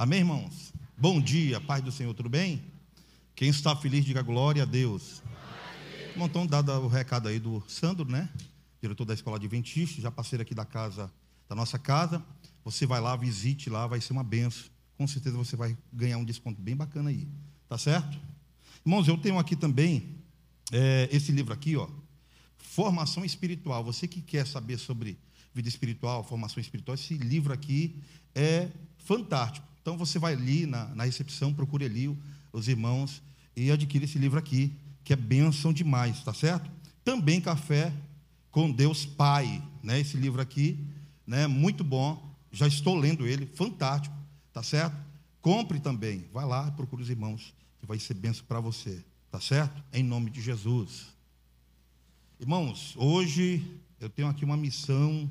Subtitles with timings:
[0.00, 0.72] Amém, irmãos?
[0.96, 2.64] Bom dia, paz do Senhor, tudo bem?
[3.36, 5.22] Quem está feliz, diga glória a Deus.
[6.16, 8.30] Bom, então, dado o recado aí do Sandro, né?
[8.80, 11.12] Diretor da Escola Adventista, já parceiro aqui da casa,
[11.46, 12.24] da nossa casa.
[12.64, 14.70] Você vai lá, visite lá, vai ser uma benção.
[14.96, 17.28] Com certeza você vai ganhar um desconto bem bacana aí.
[17.68, 18.18] Tá certo?
[18.86, 20.16] Irmãos, eu tenho aqui também
[20.72, 21.86] é, esse livro aqui, ó.
[22.56, 23.84] Formação espiritual.
[23.84, 25.18] Você que quer saber sobre
[25.52, 28.02] vida espiritual, formação espiritual, esse livro aqui
[28.34, 29.69] é fantástico.
[29.80, 32.16] Então você vai ali na, na recepção, procure ali
[32.52, 33.22] os irmãos
[33.56, 34.72] e adquire esse livro aqui,
[35.04, 36.70] que é bênção demais, tá certo?
[37.04, 37.92] Também Café
[38.50, 40.00] com Deus Pai, né?
[40.00, 40.78] Esse livro aqui,
[41.26, 41.46] né?
[41.46, 42.30] Muito bom.
[42.52, 44.14] Já estou lendo ele, fantástico,
[44.52, 44.96] tá certo?
[45.40, 49.40] Compre também, vai lá e procure os irmãos, que vai ser bênção para você, tá
[49.40, 49.82] certo?
[49.92, 51.06] Em nome de Jesus.
[52.38, 53.64] Irmãos, hoje
[54.00, 55.30] eu tenho aqui uma missão,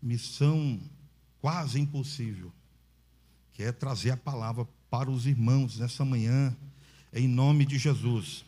[0.00, 0.80] missão
[1.40, 2.52] quase impossível,
[3.52, 6.56] que é trazer a palavra para os irmãos nessa manhã,
[7.12, 8.44] em nome de Jesus.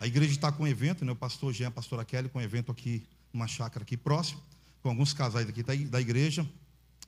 [0.00, 1.12] A igreja está com um evento, né?
[1.12, 4.40] o pastor Jean, a pastora Kelly, com um evento aqui, numa chácara aqui próximo,
[4.82, 6.46] com alguns casais aqui da igreja.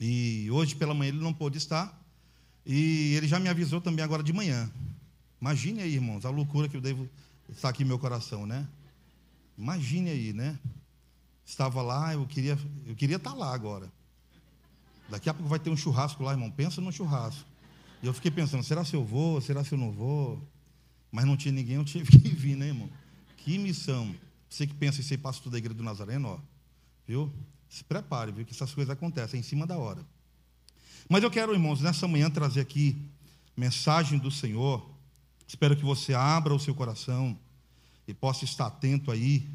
[0.01, 2.03] E hoje pela manhã ele não pôde estar.
[2.65, 4.71] E ele já me avisou também agora de manhã.
[5.41, 7.09] Imagine aí, irmãos, a loucura que eu devo
[7.49, 8.67] estar aqui no meu coração, né?
[9.57, 10.59] Imagine aí, né?
[11.45, 13.91] Estava lá, eu queria, eu queria estar lá agora.
[15.09, 16.51] Daqui a pouco vai ter um churrasco lá, irmão.
[16.51, 17.49] Pensa no churrasco.
[18.03, 19.41] E eu fiquei pensando, será se eu vou?
[19.41, 20.43] Será se eu não vou?
[21.11, 22.91] Mas não tinha ninguém, eu tive que vir, né, irmão?
[23.37, 24.15] Que missão.
[24.49, 26.39] Você que pensa em ser pastor da igreja do Nazareno, ó,
[27.07, 27.33] viu?
[27.69, 28.45] Se prepare, viu?
[28.45, 30.05] Que essas coisas acontecem em cima da hora.
[31.09, 32.97] Mas eu quero, irmãos, nessa manhã trazer aqui
[33.57, 34.89] mensagem do Senhor.
[35.47, 37.39] Espero que você abra o seu coração
[38.07, 39.49] e possa estar atento aí,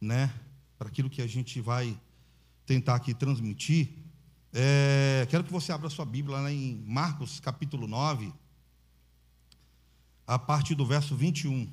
[0.00, 0.32] né,
[0.78, 1.98] para aquilo que a gente vai
[2.66, 3.88] tentar aqui transmitir.
[4.54, 8.32] É, quero que você abra sua Bíblia lá em Marcos capítulo 9,
[10.26, 11.72] a partir do verso 21.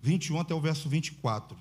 [0.00, 1.56] 21 até o verso 24.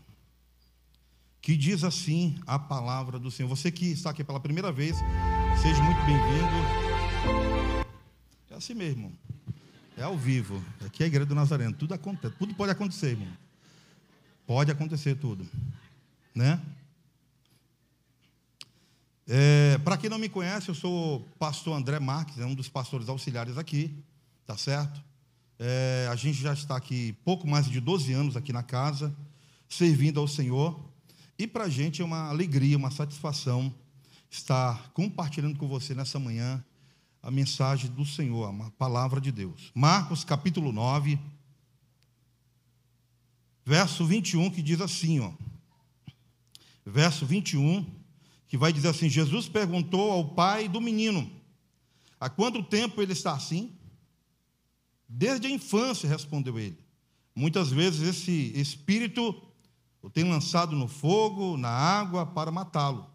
[1.41, 3.47] Que diz assim a palavra do Senhor.
[3.47, 4.97] Você que está aqui pela primeira vez,
[5.61, 7.85] seja muito bem-vindo.
[8.49, 9.17] É assim mesmo.
[9.97, 10.63] É ao vivo.
[10.85, 11.73] Aqui é a igreja do Nazareno.
[11.73, 12.35] Tudo acontece.
[12.37, 13.31] Tudo pode acontecer, irmão.
[14.45, 15.47] Pode acontecer tudo.
[16.35, 16.59] Né?
[19.33, 22.67] É, Para quem não me conhece, eu sou o pastor André Marques, é um dos
[22.67, 23.95] pastores auxiliares aqui,
[24.45, 25.01] tá certo?
[25.57, 29.15] É, a gente já está aqui pouco mais de 12 anos aqui na casa,
[29.69, 30.77] servindo ao Senhor.
[31.39, 33.73] E para a gente é uma alegria, uma satisfação
[34.29, 36.61] estar compartilhando com você nessa manhã
[37.23, 39.71] a mensagem do Senhor, a palavra de Deus.
[39.73, 41.17] Marcos capítulo 9,
[43.65, 45.31] verso 21, que diz assim, ó.
[46.85, 48.00] Verso 21,
[48.51, 51.31] que vai dizer assim: Jesus perguntou ao pai do menino:
[52.19, 53.71] Há quanto tempo ele está assim?
[55.07, 56.77] Desde a infância, respondeu ele.
[57.33, 59.41] Muitas vezes esse espírito
[60.01, 63.09] o tem lançado no fogo, na água, para matá-lo.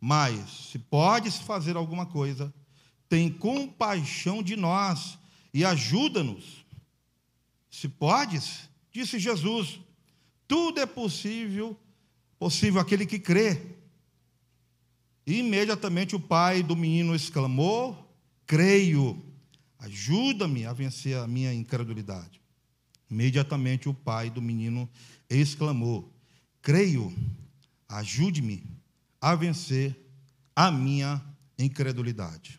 [0.00, 2.54] Mas, se pode se fazer alguma coisa,
[3.08, 5.18] tem compaixão de nós
[5.52, 6.64] e ajuda-nos.
[7.68, 9.80] Se podes, disse Jesus,
[10.46, 11.76] tudo é possível,
[12.38, 13.79] possível aquele que crê.
[15.30, 18.12] E imediatamente o pai do menino exclamou:
[18.44, 19.24] Creio,
[19.78, 22.40] ajuda-me a vencer a minha incredulidade.
[23.08, 24.90] Imediatamente o pai do menino
[25.28, 26.12] exclamou:
[26.60, 27.14] Creio,
[27.88, 28.64] ajude-me
[29.20, 29.96] a vencer
[30.56, 31.24] a minha
[31.56, 32.58] incredulidade.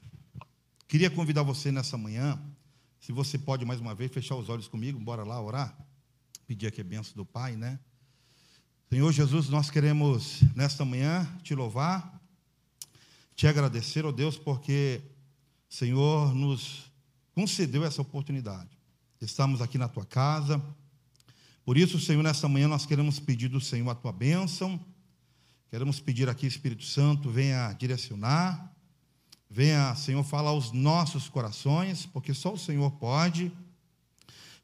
[0.87, 2.41] Queria convidar você nessa manhã,
[3.01, 5.77] se você pode mais uma vez fechar os olhos comigo, bora lá orar,
[6.47, 7.77] pedir aqui a benção do Pai, né?
[8.89, 12.20] Senhor Jesus, nós queremos nesta manhã te louvar,
[13.41, 15.01] te agradecer, ó oh Deus, porque
[15.67, 16.91] Senhor nos
[17.33, 18.69] concedeu essa oportunidade.
[19.19, 20.63] Estamos aqui na tua casa.
[21.65, 24.79] Por isso, Senhor, nesta manhã nós queremos pedir do Senhor a tua bênção.
[25.71, 28.71] Queremos pedir aqui, Espírito Santo, venha direcionar,
[29.49, 33.51] Venha, Senhor, falar aos nossos corações, porque só o Senhor pode.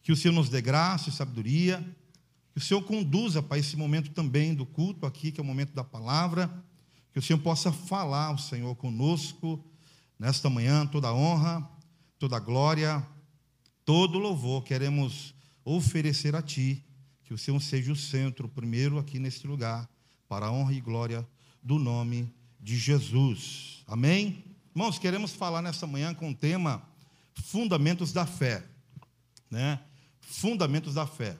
[0.04, 1.84] Que o Senhor nos dê graça e sabedoria.
[2.52, 5.74] Que o Senhor conduza para esse momento também do culto aqui, que é o momento
[5.74, 6.64] da palavra.
[7.18, 9.60] Que o Senhor possa falar, o Senhor, conosco
[10.20, 10.86] nesta manhã.
[10.86, 11.68] Toda honra,
[12.20, 13.04] toda glória,
[13.84, 15.34] todo louvor queremos
[15.66, 16.86] oferecer a Ti.
[17.24, 19.90] Que o Senhor seja o centro, primeiro aqui neste lugar,
[20.30, 21.28] para a honra e glória
[21.64, 23.84] do nome de Jesus.
[23.88, 24.44] Amém?
[24.76, 26.88] Irmãos, queremos falar nessa manhã com o tema
[27.34, 28.64] Fundamentos da Fé.
[29.50, 29.80] Né?
[30.22, 31.36] Fundamentos da fé.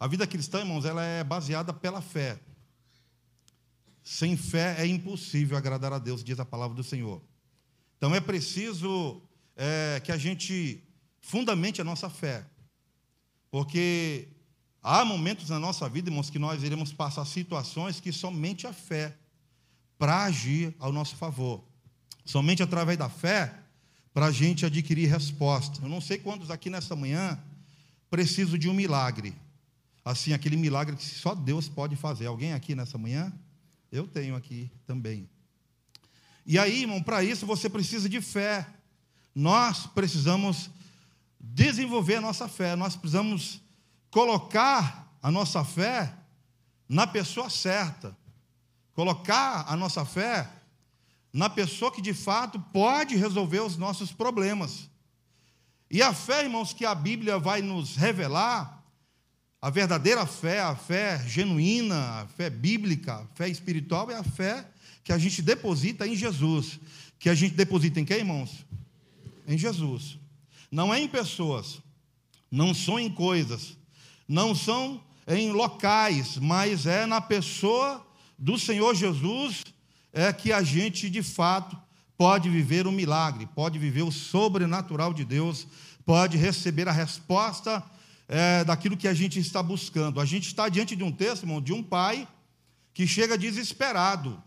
[0.00, 2.40] A vida cristã, irmãos, ela é baseada pela fé.
[4.08, 7.20] Sem fé é impossível agradar a Deus, diz a palavra do Senhor.
[7.96, 9.20] Então é preciso
[9.56, 10.80] é, que a gente
[11.20, 12.46] fundamente a nossa fé.
[13.50, 14.28] Porque
[14.80, 19.12] há momentos na nossa vida, irmãos, que nós iremos passar situações que somente a fé
[19.98, 21.64] para agir ao nosso favor.
[22.24, 23.58] Somente através da fé
[24.14, 25.82] para a gente adquirir resposta.
[25.82, 27.36] Eu não sei quantos aqui nesta manhã
[28.08, 29.34] precisam de um milagre.
[30.04, 32.26] Assim, aquele milagre que só Deus pode fazer.
[32.26, 33.36] Alguém aqui nessa manhã?
[33.90, 35.28] Eu tenho aqui também.
[36.44, 38.66] E aí, irmão, para isso você precisa de fé.
[39.34, 40.70] Nós precisamos
[41.38, 43.60] desenvolver a nossa fé, nós precisamos
[44.10, 46.12] colocar a nossa fé
[46.88, 48.16] na pessoa certa,
[48.92, 50.50] colocar a nossa fé
[51.32, 54.88] na pessoa que de fato pode resolver os nossos problemas.
[55.90, 58.75] E a fé, irmãos, que a Bíblia vai nos revelar,
[59.60, 64.66] a verdadeira fé, a fé genuína, a fé bíblica, a fé espiritual, é a fé
[65.02, 66.78] que a gente deposita em Jesus.
[67.18, 68.66] Que a gente deposita em quem, irmãos?
[69.46, 70.18] Em Jesus.
[70.70, 71.80] Não é em pessoas,
[72.50, 73.76] não são em coisas,
[74.28, 78.06] não são em locais, mas é na pessoa
[78.38, 79.64] do Senhor Jesus
[80.12, 81.76] é que a gente de fato
[82.16, 85.66] pode viver o milagre, pode viver o sobrenatural de Deus,
[86.04, 87.82] pode receber a resposta
[88.28, 90.20] é, daquilo que a gente está buscando.
[90.20, 92.26] A gente está diante de um texto, irmão, de um pai
[92.92, 94.42] que chega desesperado.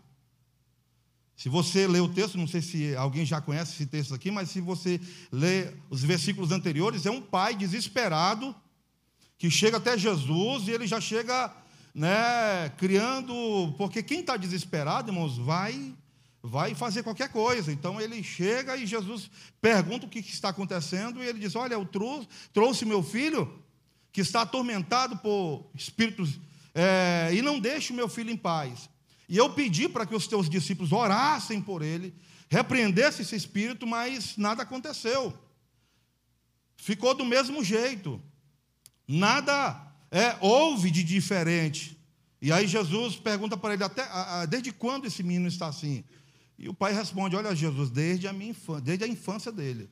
[1.36, 4.50] Se você lê o texto, não sei se alguém já conhece esse texto aqui, mas
[4.50, 5.00] se você
[5.32, 8.54] lê os versículos anteriores, é um pai desesperado
[9.38, 11.50] que chega até Jesus e ele já chega
[11.94, 15.94] né, criando, porque quem está desesperado, irmãos, vai
[16.42, 17.72] vai fazer qualquer coisa.
[17.72, 19.30] Então ele chega e Jesus
[19.60, 23.62] pergunta o que está acontecendo e ele diz: Olha, eu trouxe, trouxe meu filho
[24.12, 26.38] que está atormentado por espíritos
[26.74, 28.88] é, e não deixe o meu filho em paz.
[29.28, 32.14] E eu pedi para que os teus discípulos orassem por ele,
[32.48, 35.36] repreendessem esse espírito, mas nada aconteceu.
[36.76, 38.20] Ficou do mesmo jeito.
[39.06, 41.96] Nada é, houve de diferente.
[42.42, 44.04] E aí Jesus pergunta para ele, até,
[44.48, 46.02] desde quando esse menino está assim?
[46.58, 49.90] E o pai responde, olha Jesus, desde a, minha infância, desde a infância dele.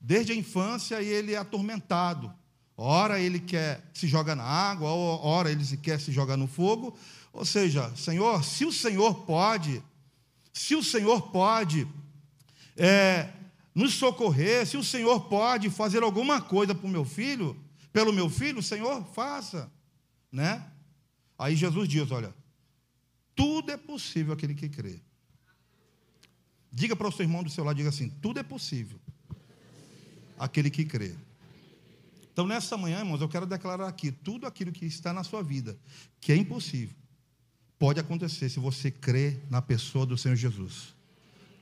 [0.00, 2.34] Desde a infância ele é atormentado.
[2.82, 6.96] Ora ele quer se jogar na água, ora ele quer se jogar no fogo.
[7.30, 9.82] Ou seja, Senhor, se o Senhor pode,
[10.50, 11.86] se o Senhor pode
[12.78, 13.28] é,
[13.74, 17.54] nos socorrer, se o Senhor pode fazer alguma coisa para o meu filho,
[17.92, 19.70] pelo meu filho, Senhor, faça.
[20.32, 20.64] Né?
[21.38, 22.34] Aí Jesus diz: olha,
[23.36, 25.02] tudo é possível aquele que crê.
[26.72, 28.98] Diga para o seu irmão do seu lado, diga assim: tudo é possível
[30.38, 31.14] aquele que crê.
[32.40, 35.78] Então, nessa manhã, irmãos, eu quero declarar aqui: tudo aquilo que está na sua vida,
[36.22, 36.96] que é impossível,
[37.78, 40.94] pode acontecer se você crê na pessoa do Senhor Jesus,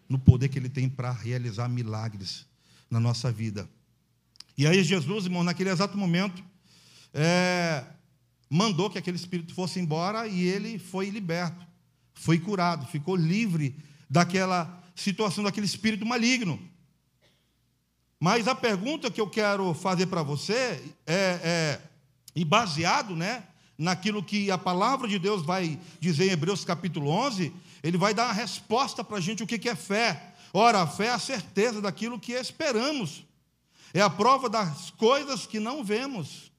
[0.09, 2.47] no poder que Ele tem para realizar milagres
[2.89, 3.69] na nossa vida.
[4.57, 6.45] E aí Jesus, irmão, naquele exato momento,
[7.13, 7.85] é,
[8.49, 11.67] mandou que aquele espírito fosse embora e ele foi liberto,
[12.15, 13.75] foi curado, ficou livre
[14.09, 16.68] daquela situação, daquele espírito maligno.
[18.20, 21.81] Mas a pergunta que eu quero fazer para você é, é,
[22.35, 23.44] e baseado né,
[23.76, 28.31] naquilo que a palavra de Deus vai dizer em Hebreus capítulo 11, ele vai dar
[28.31, 30.35] a resposta para a gente o que é fé.
[30.53, 33.25] Ora, a fé é a certeza daquilo que esperamos.
[33.94, 36.51] É a prova das coisas que não vemos.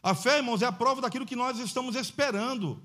[0.00, 2.80] A fé, irmãos, é a prova daquilo que nós estamos esperando.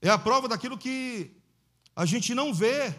[0.00, 1.30] É a prova daquilo que
[1.94, 2.92] a gente não vê.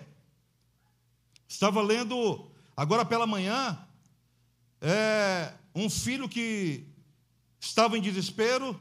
[1.48, 3.80] Estava lendo agora pela manhã
[4.82, 6.86] é, um filho que
[7.60, 8.80] estava em desespero,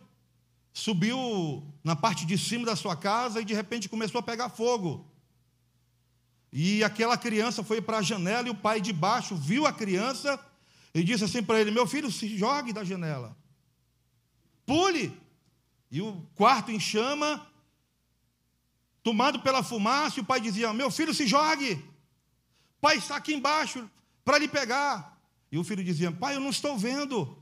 [0.72, 5.06] subiu na parte de cima da sua casa e de repente começou a pegar fogo.
[6.52, 10.38] E aquela criança foi para a janela e o pai de baixo viu a criança
[10.94, 13.36] e disse assim para ele: Meu filho, se jogue da janela,
[14.66, 15.18] pule.
[15.90, 17.46] E o quarto em chama,
[19.02, 21.91] tomado pela fumaça, e o pai dizia: Meu filho, se jogue.
[22.82, 23.88] Pai está aqui embaixo
[24.24, 25.16] para lhe pegar.
[25.52, 27.38] E o filho dizia: Pai, eu não estou vendo.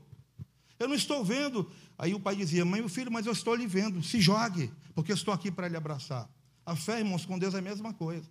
[0.77, 1.69] Eu não estou vendo.
[1.97, 4.03] Aí o pai dizia: Mãe, meu filho, mas eu estou lhe vendo.
[4.03, 6.29] Se jogue, porque eu estou aqui para lhe abraçar.
[6.63, 8.29] A fé, irmãos, com Deus é a mesma coisa.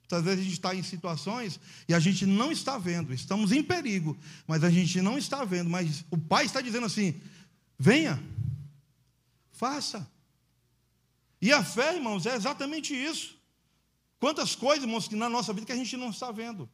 [0.00, 3.62] Muitas vezes a gente está em situações e a gente não está vendo, estamos em
[3.62, 5.68] perigo, mas a gente não está vendo.
[5.68, 7.20] Mas o Pai está dizendo assim:
[7.78, 8.18] venha,
[9.52, 10.10] faça.
[11.42, 13.37] E a fé, irmãos, é exatamente isso.
[14.18, 16.68] Quantas coisas, irmãos, que na nossa vida que a gente não está vendo.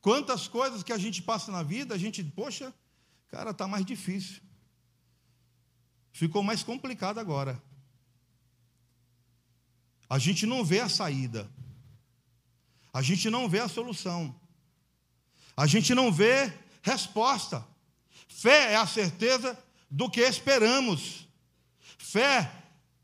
[0.00, 2.74] Quantas coisas que a gente passa na vida, a gente, poxa,
[3.28, 4.42] cara, está mais difícil.
[6.12, 7.62] Ficou mais complicado agora.
[10.08, 11.50] A gente não vê a saída.
[12.94, 14.32] a gente não vê a solução,
[15.56, 17.66] a gente não vê resposta.
[18.28, 19.58] Fé é a certeza
[19.90, 21.26] do que esperamos,
[21.98, 22.52] fé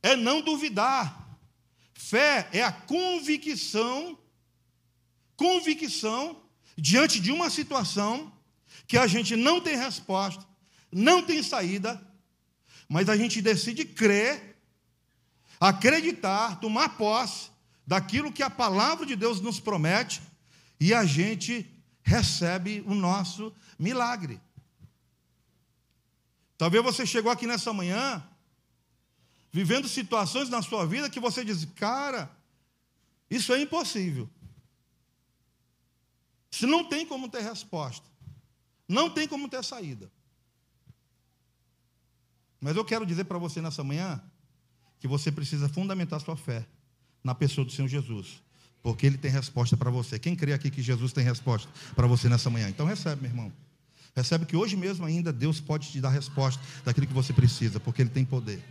[0.01, 1.30] é não duvidar,
[2.01, 4.19] fé é a convicção,
[5.37, 6.43] convicção
[6.77, 8.33] diante de uma situação
[8.87, 10.45] que a gente não tem resposta,
[10.91, 12.01] não tem saída,
[12.89, 14.57] mas a gente decide crer,
[15.61, 17.51] acreditar, tomar posse
[17.87, 20.23] daquilo que a palavra de Deus nos promete
[20.81, 21.71] e a gente
[22.03, 24.41] recebe o nosso milagre.
[26.57, 28.27] Talvez você chegou aqui nessa manhã
[29.53, 32.31] vivendo situações na sua vida que você diz, cara,
[33.31, 34.29] isso é impossível.
[36.51, 38.07] Se não tem como ter resposta,
[38.89, 40.11] não tem como ter saída.
[42.61, 44.21] Mas eu quero dizer para você nessa manhã
[44.99, 46.67] que você precisa fundamentar sua fé
[47.25, 48.43] na pessoa do Senhor Jesus,
[48.83, 50.19] porque Ele tem resposta para você.
[50.19, 52.69] Quem crê aqui que Jesus tem resposta para você nessa manhã?
[52.69, 53.53] Então recebe, meu irmão.
[54.15, 58.03] Recebe que hoje mesmo ainda Deus pode te dar resposta daquilo que você precisa, porque
[58.03, 58.63] Ele tem poder.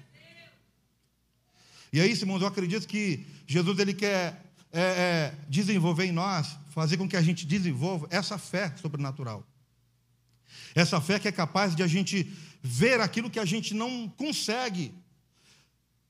[1.92, 6.98] E aí, irmãos, eu acredito que Jesus ele quer é, é, desenvolver em nós, fazer
[6.98, 9.46] com que a gente desenvolva essa fé sobrenatural.
[10.76, 12.32] Essa fé que é capaz de a gente
[12.62, 14.94] ver aquilo que a gente não consegue.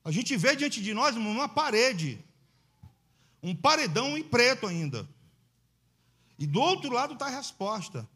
[0.03, 2.23] A gente vê diante de nós uma parede,
[3.41, 5.07] um paredão em preto ainda.
[6.37, 8.07] E do outro lado está a resposta.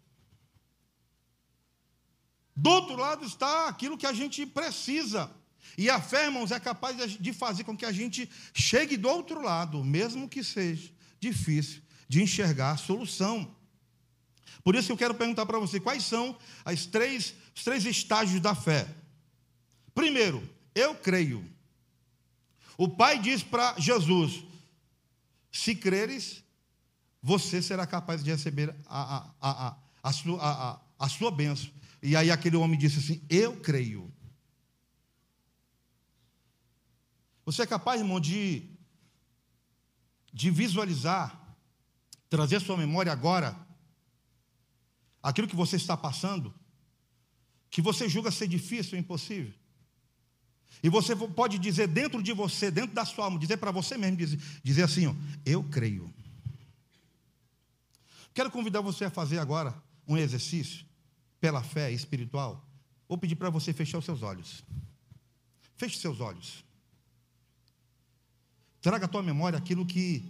[2.56, 5.32] Do outro lado está aquilo que a gente precisa.
[5.78, 9.42] E a fé, irmãos, é capaz de fazer com que a gente chegue do outro
[9.42, 13.56] lado, mesmo que seja difícil de enxergar a solução.
[14.64, 18.54] Por isso eu quero perguntar para você quais são as três, os três estágios da
[18.54, 18.88] fé.
[19.94, 21.48] Primeiro, eu creio.
[22.78, 24.44] O Pai diz para Jesus:
[25.52, 26.44] se creres,
[27.22, 31.70] você será capaz de receber a, a, a, a, sua, a, a sua bênção.
[32.02, 34.12] E aí aquele homem disse assim: Eu creio.
[37.46, 38.70] Você é capaz, irmão, de,
[40.34, 41.56] de visualizar,
[42.30, 43.56] trazer sua memória agora
[45.22, 46.54] aquilo que você está passando,
[47.70, 49.54] que você julga ser difícil ou impossível.
[50.82, 54.18] E você pode dizer dentro de você, dentro da sua alma, dizer para você mesmo,
[54.18, 56.14] dizer, dizer assim: ó, Eu creio.
[58.34, 59.76] Quero convidar você a fazer agora
[60.08, 60.86] um exercício
[61.40, 62.68] pela fé espiritual.
[63.08, 64.64] Vou pedir para você fechar os seus olhos.
[65.78, 66.64] Feche seus olhos.
[68.84, 70.22] Traga à tua memória aquilo que,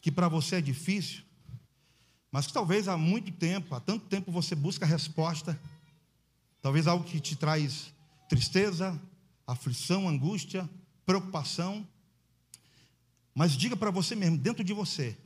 [0.00, 1.22] que para você é difícil,
[2.32, 5.56] mas que talvez há muito tempo, há tanto tempo você busca a resposta,
[6.60, 7.92] talvez algo que te traz
[8.28, 9.00] tristeza,
[9.46, 10.68] aflição, angústia,
[11.06, 11.86] preocupação.
[13.32, 15.16] Mas diga para você mesmo, dentro de você,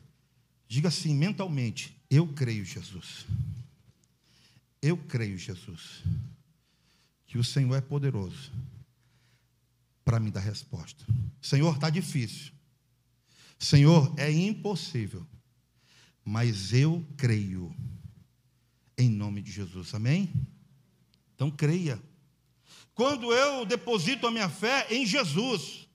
[0.69, 3.25] diga assim mentalmente: Eu creio, Jesus.
[4.83, 6.03] Eu creio, Jesus,
[7.27, 8.53] que o Senhor é poderoso
[10.11, 11.07] para me dar resposta.
[11.41, 12.51] Senhor, está difícil.
[13.57, 15.25] Senhor, é impossível.
[16.25, 17.73] Mas eu creio.
[18.99, 19.95] Em nome de Jesus.
[19.95, 20.33] Amém?
[21.37, 22.03] Então creia.
[22.93, 25.87] Quando eu deposito a minha fé em Jesus.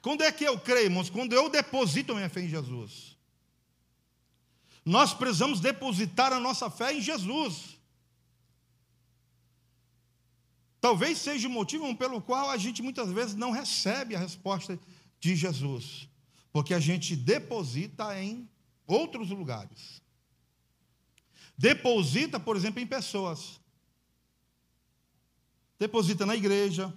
[0.00, 1.10] Quando é que eu creio, irmãos?
[1.10, 3.16] Quando eu deposito a minha fé em Jesus.
[4.84, 7.73] Nós precisamos depositar a nossa fé em Jesus.
[10.84, 14.78] Talvez seja o motivo pelo qual a gente muitas vezes não recebe a resposta
[15.18, 16.06] de Jesus,
[16.52, 18.46] porque a gente deposita em
[18.86, 20.02] outros lugares.
[21.56, 23.58] Deposita, por exemplo, em pessoas.
[25.78, 26.92] Deposita na igreja,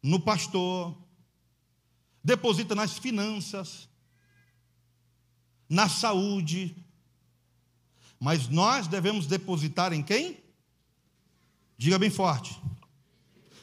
[0.00, 0.96] no pastor,
[2.22, 3.88] deposita nas finanças,
[5.68, 6.76] na saúde.
[8.20, 10.43] Mas nós devemos depositar em quem?
[11.76, 12.60] Diga bem forte.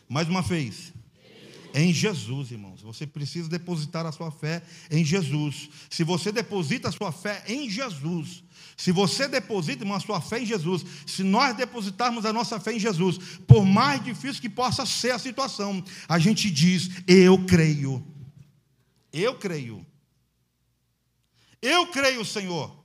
[0.07, 0.93] Mais uma vez.
[1.73, 2.81] Em Jesus, irmãos.
[2.81, 5.69] Você precisa depositar a sua fé em Jesus.
[5.89, 8.43] Se você deposita a sua fé em Jesus,
[8.75, 12.73] se você deposita irmão, a sua fé em Jesus, se nós depositarmos a nossa fé
[12.73, 18.05] em Jesus, por mais difícil que possa ser a situação, a gente diz: Eu creio.
[19.13, 19.85] Eu creio.
[21.61, 22.75] Eu creio, Senhor.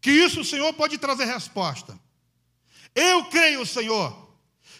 [0.00, 1.98] Que isso o Senhor pode trazer resposta.
[2.94, 4.16] Eu creio, Senhor,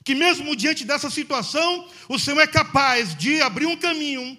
[0.04, 4.38] que mesmo diante dessa situação, o Senhor é capaz de abrir um caminho.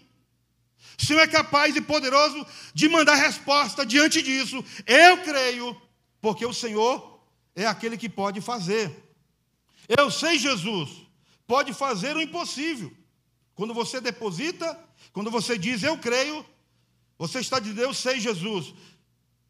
[0.98, 4.64] O Senhor é capaz e poderoso de mandar resposta diante disso.
[4.86, 5.80] Eu creio,
[6.22, 7.20] porque o Senhor
[7.56, 9.04] é aquele que pode fazer.
[9.88, 10.90] Eu sei, Jesus,
[11.46, 12.92] pode fazer o impossível.
[13.54, 14.80] Quando você deposita,
[15.14, 16.46] quando você diz eu creio,
[17.18, 18.74] Você está de Deus, sei Jesus.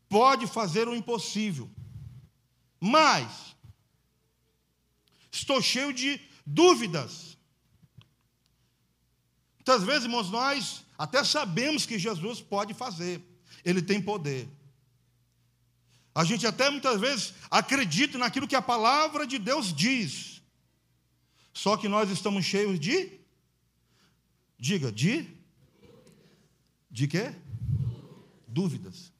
[0.07, 1.69] Pode fazer o impossível.
[2.79, 3.54] Mas
[5.35, 7.37] estou cheio de dúvidas.
[9.57, 13.21] Muitas vezes, irmãos, nós até sabemos que Jesus pode fazer,
[13.63, 14.47] ele tem poder.
[16.13, 20.41] A gente até muitas vezes acredita naquilo que a palavra de Deus diz.
[21.53, 23.19] Só que nós estamos cheios de
[24.57, 25.27] diga, de
[26.89, 27.33] de quê?
[28.47, 29.11] Dúvidas.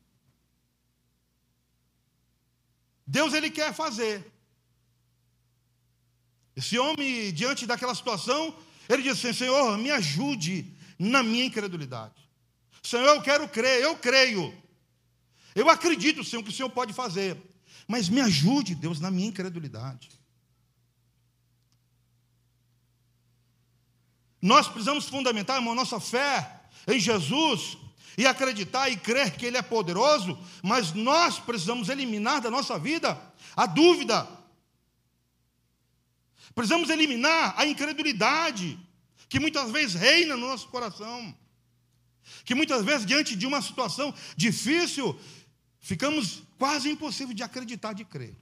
[3.06, 4.35] Deus ele quer fazer.
[6.56, 8.56] Esse homem diante daquela situação,
[8.88, 12.14] ele diz assim: Senhor, me ajude na minha incredulidade.
[12.82, 14.54] Senhor, eu quero crer, eu creio.
[15.54, 17.38] Eu acredito, Senhor, que o Senhor pode fazer.
[17.88, 20.10] Mas me ajude, Deus, na minha incredulidade.
[24.42, 27.78] Nós precisamos fundamentar, irmão, nossa fé em Jesus
[28.18, 33.20] e acreditar e crer que Ele é poderoso, mas nós precisamos eliminar da nossa vida
[33.56, 34.28] a dúvida.
[36.56, 38.80] Precisamos eliminar a incredulidade
[39.28, 41.36] que muitas vezes reina no nosso coração.
[42.46, 45.20] Que muitas vezes, diante de uma situação difícil,
[45.82, 48.36] ficamos quase impossível de acreditar, de crer.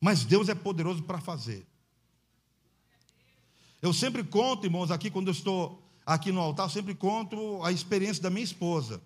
[0.00, 1.66] Mas Deus é poderoso para fazer.
[3.80, 7.72] Eu sempre conto, irmãos, aqui quando eu estou aqui no altar, eu sempre conto a
[7.72, 9.02] experiência da minha esposa.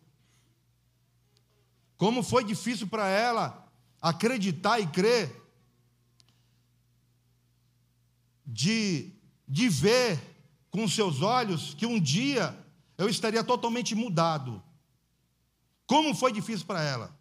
[1.96, 3.66] Como foi difícil para ela
[4.02, 5.46] acreditar e crer
[8.47, 9.12] de,
[9.49, 10.21] de ver
[10.71, 12.57] com seus olhos que um dia
[12.97, 14.62] eu estaria totalmente mudado.
[15.87, 17.17] Como foi difícil para ela.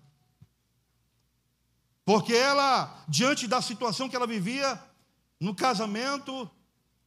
[2.03, 4.81] Porque ela, diante da situação que ela vivia
[5.39, 6.49] no casamento,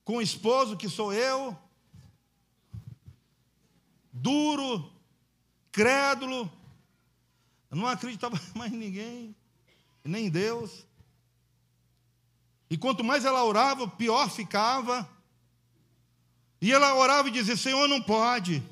[0.05, 1.57] com o esposo que sou eu,
[4.13, 4.93] duro,
[5.71, 6.51] crédulo,
[7.71, 9.37] não acreditava mais em ninguém,
[10.03, 10.88] nem em Deus.
[12.71, 15.09] E quanto mais ela orava, pior ficava.
[16.61, 18.63] E ela orava e dizia: Senhor, não pode.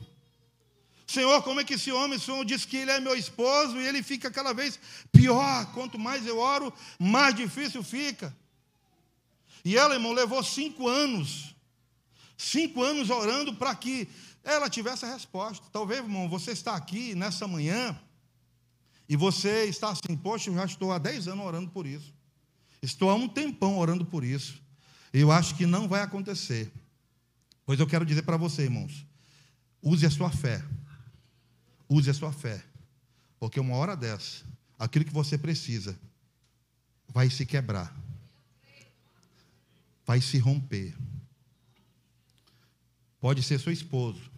[1.06, 4.02] Senhor, como é que esse homem, Senhor diz que ele é meu esposo e ele
[4.02, 4.78] fica cada vez
[5.12, 5.72] pior.
[5.72, 8.36] Quanto mais eu oro, mais difícil fica.
[9.64, 11.54] E ela, irmão, levou cinco anos,
[12.36, 14.08] cinco anos orando para que
[14.42, 15.64] ela tivesse a resposta.
[15.72, 17.98] Talvez, irmão, você está aqui nessa manhã
[19.08, 22.15] e você está assim, poxa, eu já estou há dez anos orando por isso.
[22.82, 24.60] Estou há um tempão orando por isso.
[25.12, 26.70] Eu acho que não vai acontecer.
[27.64, 29.04] Pois eu quero dizer para você, irmãos,
[29.82, 30.62] use a sua fé.
[31.88, 32.64] Use a sua fé.
[33.38, 34.44] Porque uma hora dessa,
[34.78, 35.98] aquilo que você precisa
[37.08, 37.94] vai se quebrar.
[40.04, 40.94] Vai se romper.
[43.20, 44.30] Pode ser seu esposo,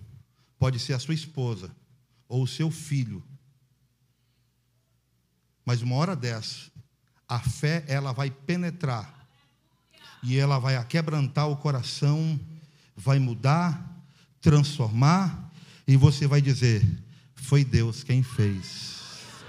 [0.59, 1.71] pode ser a sua esposa
[2.29, 3.23] ou o seu filho.
[5.65, 6.71] Mas uma hora dessa,
[7.29, 9.15] a fé ela vai penetrar
[10.23, 12.41] e ela vai aquebrantar o coração,
[12.97, 13.97] vai mudar,
[14.41, 15.53] transformar
[15.87, 16.83] e você vai dizer:
[17.35, 18.97] foi Deus quem fez.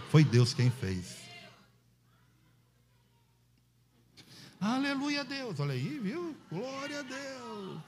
[0.09, 1.17] Foi Deus quem fez.
[4.59, 5.59] Aleluia a Deus.
[5.59, 6.35] Olha aí, viu?
[6.51, 7.79] Glória a Deus.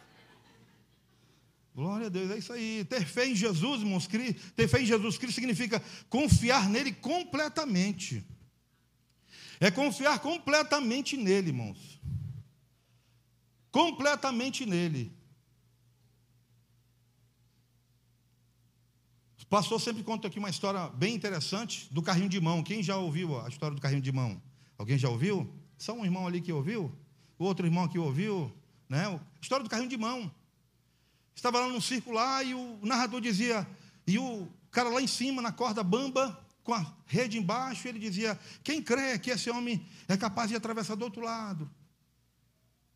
[1.73, 2.85] Glória a Deus, é isso aí.
[2.85, 4.07] Ter fé em Jesus, irmãos,
[4.55, 8.23] ter fé em Jesus Cristo significa confiar nele completamente.
[9.61, 12.01] É confiar completamente nele, irmãos.
[13.71, 15.15] Completamente nele.
[19.39, 22.63] O pastor sempre conta aqui uma história bem interessante do carrinho de mão.
[22.63, 24.41] Quem já ouviu a história do carrinho de mão?
[24.79, 25.53] Alguém já ouviu?
[25.77, 26.91] Só um irmão ali que ouviu?
[27.37, 28.51] O outro irmão que ouviu?
[28.89, 29.05] Né?
[29.05, 30.33] A história do carrinho de mão.
[31.35, 33.67] Estava lá num circo lá e o narrador dizia,
[34.07, 38.39] e o cara lá em cima, na corda bamba, com a rede embaixo, ele dizia:
[38.63, 41.69] Quem crê que esse homem é capaz de atravessar do outro lado?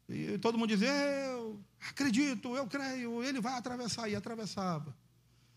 [0.08, 4.10] E todo mundo dizia: Eu acredito, eu creio, ele vai atravessar.
[4.10, 4.96] E atravessava.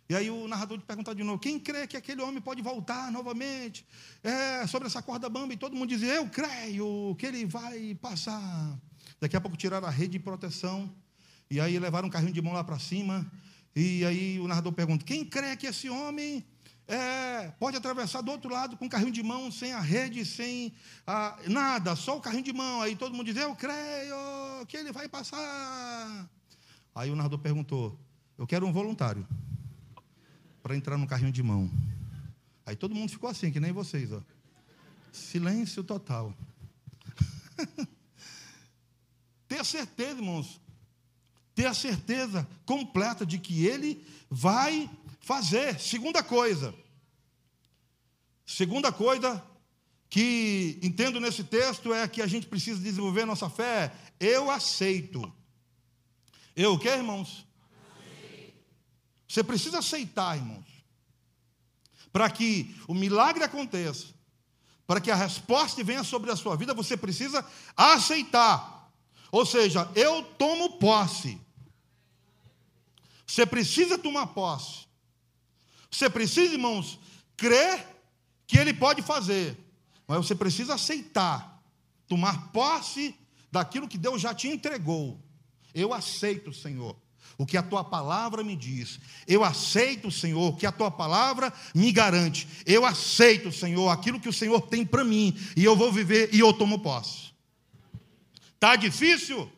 [0.08, 3.86] E aí o narrador perguntava de novo: Quem crê que aquele homem pode voltar novamente
[4.22, 5.52] é, sobre essa corda bamba?
[5.52, 8.78] E todo mundo dizia: Eu creio que ele vai passar.
[9.20, 10.94] Daqui a pouco tiraram a rede de proteção.
[11.50, 13.30] E aí levaram um carrinho de mão lá para cima.
[13.76, 16.42] E aí o narrador pergunta: Quem crê que esse homem
[16.88, 20.72] é, pode atravessar do outro lado com um carrinho de mão, sem a rede, sem
[21.06, 22.80] a, nada, só o carrinho de mão.
[22.80, 26.26] Aí todo mundo diz: Eu creio que ele vai passar.
[26.94, 28.00] Aí o narrador perguntou:
[28.38, 29.28] Eu quero um voluntário
[30.62, 31.70] para entrar no carrinho de mão.
[32.64, 34.10] Aí todo mundo ficou assim, que nem vocês.
[34.10, 34.22] Ó.
[35.12, 36.34] Silêncio total.
[39.46, 40.58] Ter certeza, irmãos.
[41.54, 44.88] ter a certeza completa de que Ele vai
[45.28, 45.78] fazer.
[45.78, 46.74] Segunda coisa.
[48.46, 49.44] Segunda coisa
[50.08, 53.92] que entendo nesse texto é que a gente precisa desenvolver nossa fé.
[54.18, 55.30] Eu aceito.
[56.56, 57.46] Eu o que, irmãos?
[59.28, 60.64] Você precisa aceitar, irmãos.
[62.10, 64.06] Para que o milagre aconteça,
[64.86, 67.44] para que a resposta venha sobre a sua vida, você precisa
[67.76, 68.90] aceitar.
[69.30, 71.38] Ou seja, eu tomo posse.
[73.26, 74.87] Você precisa tomar posse.
[75.90, 76.98] Você precisa, irmãos,
[77.36, 77.86] crer
[78.46, 79.56] que Ele pode fazer.
[80.06, 81.62] Mas você precisa aceitar,
[82.06, 83.14] tomar posse
[83.52, 85.22] daquilo que Deus já te entregou.
[85.74, 86.96] Eu aceito, Senhor,
[87.36, 88.98] o que a tua palavra me diz.
[89.26, 92.48] Eu aceito, Senhor, o que a tua palavra me garante.
[92.64, 95.38] Eu aceito, Senhor, aquilo que o Senhor tem para mim.
[95.56, 97.32] E eu vou viver e eu tomo posse.
[98.54, 99.50] Está difícil?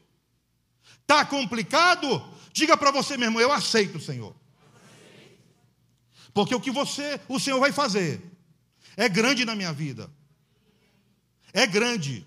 [1.00, 2.22] Está complicado?
[2.52, 4.34] Diga para você mesmo, eu aceito, Senhor.
[6.32, 8.22] Porque o que você, o Senhor vai fazer,
[8.96, 10.10] é grande na minha vida.
[11.52, 12.26] É grande.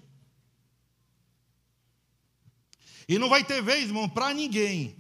[3.08, 4.96] E não vai ter vez, irmão, para ninguém.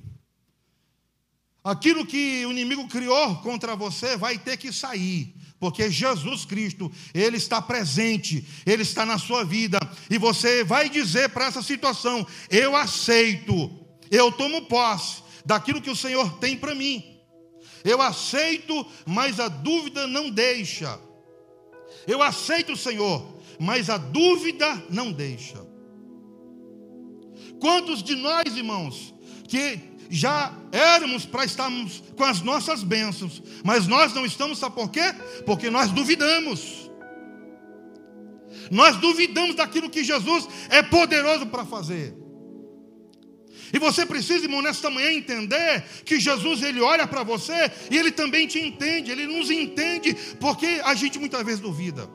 [1.63, 7.37] Aquilo que o inimigo criou contra você vai ter que sair, porque Jesus Cristo, Ele
[7.37, 12.75] está presente, Ele está na sua vida, e você vai dizer para essa situação: Eu
[12.75, 13.71] aceito,
[14.11, 17.12] eu tomo posse daquilo que o Senhor tem para mim.
[17.83, 20.99] Eu aceito, mas a dúvida não deixa.
[22.07, 23.25] Eu aceito, Senhor,
[23.59, 25.65] mas a dúvida não deixa.
[27.59, 29.13] Quantos de nós, irmãos,
[29.47, 34.89] que já éramos para estarmos com as nossas bênçãos, mas nós não estamos, sabe por
[34.89, 35.13] quê?
[35.45, 36.89] Porque nós duvidamos.
[38.69, 42.22] Nós duvidamos daquilo que Jesus é poderoso para fazer.
[43.73, 48.11] E você precisa, irmão, nesta manhã entender que Jesus ele olha para você e ele
[48.11, 52.07] também te entende, ele nos entende, porque a gente muitas vezes duvida.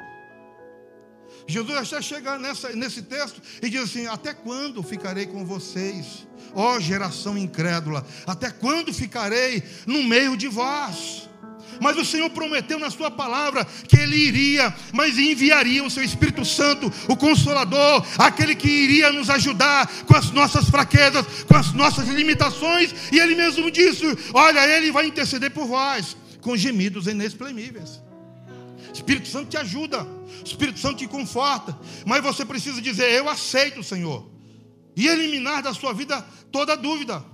[1.49, 6.79] Jesus até chega nessa, nesse texto e diz assim: Até quando ficarei com vocês, ó
[6.79, 8.07] geração incrédula?
[8.27, 11.28] Até quando ficarei no meio de vós?
[11.81, 16.45] Mas o Senhor prometeu na Sua palavra que Ele iria, mas enviaria o Seu Espírito
[16.45, 22.09] Santo, o Consolador, aquele que iria nos ajudar com as nossas fraquezas, com as nossas
[22.09, 22.95] limitações.
[23.13, 28.01] E Ele mesmo disse: Olha, Ele vai interceder por vós com gemidos inexprimíveis.
[28.93, 30.07] Espírito Santo te ajuda,
[30.45, 34.29] Espírito Santo te conforta, mas você precisa dizer: Eu aceito, Senhor,
[34.97, 37.25] e eliminar da sua vida toda dúvida,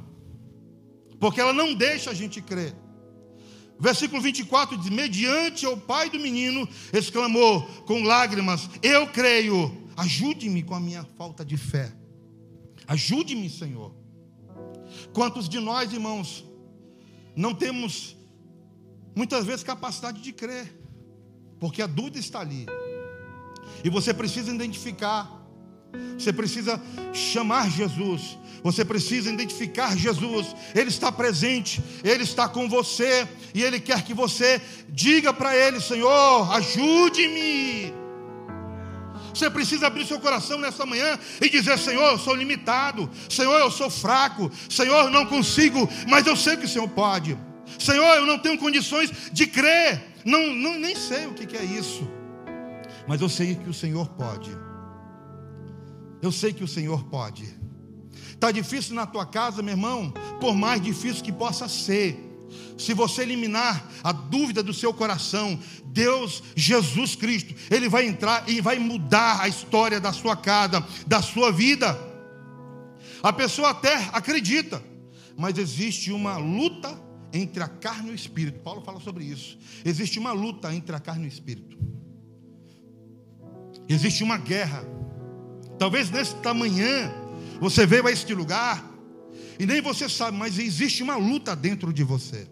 [1.19, 2.75] porque ela não deixa a gente crer.
[3.85, 10.75] Versículo 24 diz: Mediante o pai do menino, exclamou com lágrimas: Eu creio, ajude-me com
[10.75, 11.93] a minha falta de fé.
[12.87, 13.95] Ajude-me, Senhor.
[15.13, 16.47] Quantos de nós, irmãos,
[17.37, 18.17] não temos
[19.15, 20.75] muitas vezes capacidade de crer,
[21.61, 22.65] porque a dúvida está ali,
[23.85, 25.44] e você precisa identificar
[26.19, 26.81] você precisa
[27.13, 28.39] chamar Jesus.
[28.63, 30.57] Você precisa identificar Jesus.
[30.75, 35.81] Ele está presente, ele está com você e ele quer que você diga para ele:
[35.81, 37.93] Senhor, ajude-me.
[39.35, 43.11] Você precisa abrir seu coração nessa manhã e dizer: Senhor, eu sou limitado.
[43.29, 44.51] Senhor, eu sou fraco.
[44.71, 47.37] Senhor, eu não consigo, mas eu sei que o Senhor pode.
[47.79, 50.03] Senhor, eu não tenho condições de crer.
[50.25, 52.09] Não, não nem sei o que é isso.
[53.07, 54.64] Mas eu sei que o Senhor pode.
[56.25, 57.45] Eu sei que o Senhor pode.
[58.31, 60.11] Está difícil na tua casa, meu irmão?
[60.41, 62.19] Por mais difícil que possa ser.
[62.79, 68.63] Se você eliminar a dúvida do seu coração, Deus, Jesus Cristo, Ele vai entrar e
[68.63, 71.95] vai mudar a história da sua casa, da sua vida.
[73.23, 74.83] A pessoa até acredita,
[75.37, 76.99] mas existe uma luta
[77.35, 78.61] entre a carne e o espírito.
[78.61, 79.59] Paulo fala sobre isso.
[79.85, 81.77] Existe uma luta entre a carne e o espírito.
[83.87, 85.04] Existe uma guerra.
[85.79, 87.13] Talvez nesta manhã
[87.61, 88.85] você veio a este lugar
[89.59, 92.47] e nem você sabe, mas existe uma luta dentro de você.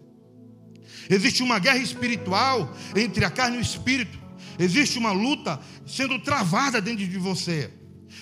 [1.09, 4.17] Existe uma guerra espiritual entre a carne e o espírito.
[4.57, 7.71] Existe uma luta sendo travada dentro de você.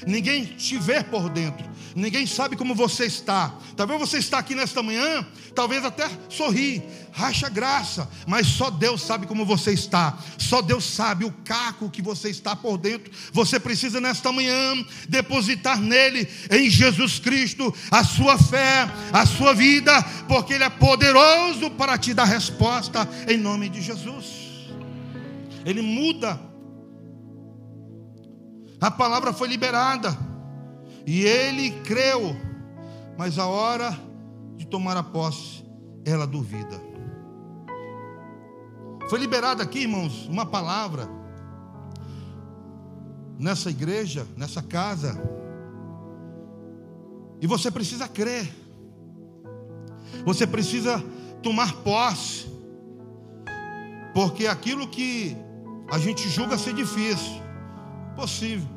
[0.05, 3.53] Ninguém te vê por dentro, ninguém sabe como você está.
[3.75, 9.27] Talvez você está aqui nesta manhã, talvez até sorri, racha graça, mas só Deus sabe
[9.27, 10.17] como você está.
[10.37, 13.11] Só Deus sabe o caco que você está por dentro.
[13.31, 20.01] Você precisa nesta manhã depositar nele, em Jesus Cristo, a sua fé, a sua vida,
[20.27, 24.25] porque ele é poderoso para te dar resposta em nome de Jesus.
[25.63, 26.50] Ele muda
[28.81, 30.17] a palavra foi liberada.
[31.05, 32.35] E ele creu.
[33.17, 33.95] Mas a hora
[34.57, 35.63] de tomar a posse,
[36.03, 36.81] ela duvida.
[39.07, 41.07] Foi liberada aqui, irmãos, uma palavra
[43.37, 45.21] nessa igreja, nessa casa.
[47.39, 48.51] E você precisa crer.
[50.25, 51.03] Você precisa
[51.41, 52.49] tomar posse.
[54.13, 55.35] Porque aquilo que
[55.91, 57.40] a gente julga ser difícil,
[58.11, 58.67] possível,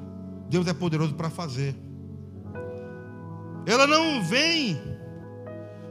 [0.49, 1.75] Deus é poderoso para fazer.
[3.67, 4.79] Ela não vem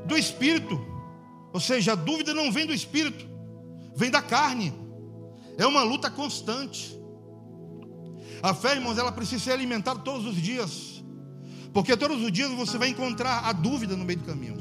[0.06, 0.80] do espírito,
[1.52, 3.26] ou seja, a dúvida não vem do espírito,
[3.96, 4.74] vem da carne.
[5.58, 7.00] É uma luta constante.
[8.42, 11.04] A fé, irmãos, ela precisa ser alimentada todos os dias.
[11.74, 14.58] Porque todos os dias você vai encontrar a dúvida no meio do caminho.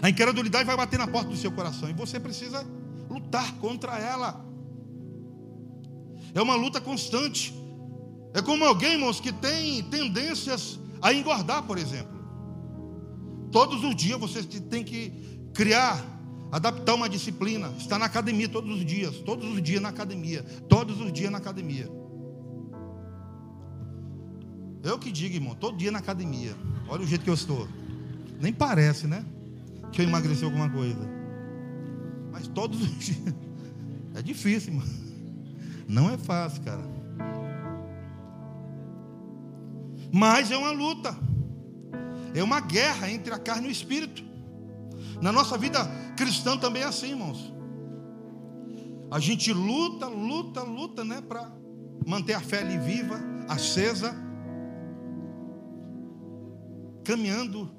[0.00, 2.66] A incredulidade vai bater na porta do seu coração e você precisa
[3.08, 4.44] lutar contra ela.
[6.34, 7.54] É uma luta constante.
[8.36, 12.14] É como alguém, irmãos, que tem tendências a engordar, por exemplo.
[13.50, 15.10] Todos os dias você tem que
[15.54, 16.04] criar,
[16.52, 17.72] adaptar uma disciplina.
[17.78, 21.38] Está na academia todos os dias, todos os dias na academia, todos os dias na
[21.38, 21.90] academia.
[24.82, 26.54] Eu que digo, irmão, todo dia na academia.
[26.90, 27.66] Olha o jeito que eu estou.
[28.38, 29.24] Nem parece, né?
[29.92, 31.08] Que eu emagreci alguma coisa.
[32.30, 33.34] Mas todos os dias.
[34.14, 34.86] É difícil, irmão.
[35.88, 36.95] Não é fácil, cara.
[40.12, 41.16] Mas é uma luta.
[42.34, 44.22] É uma guerra entre a carne e o espírito.
[45.20, 45.84] Na nossa vida
[46.16, 47.52] cristã também é assim, irmãos.
[49.10, 51.50] A gente luta, luta, luta, né, para
[52.06, 54.14] manter a fé ali viva, acesa,
[57.04, 57.70] caminhando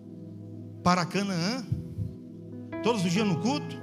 [0.84, 1.66] para Canaã,
[2.82, 3.76] todos os dias no culto.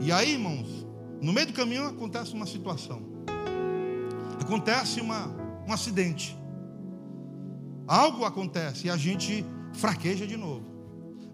[0.00, 0.84] E aí, irmãos,
[1.22, 3.00] no meio do caminho acontece uma situação.
[4.40, 5.28] Acontece uma,
[5.66, 6.36] um acidente.
[7.86, 9.44] Algo acontece e a gente
[9.74, 10.64] fraqueja de novo.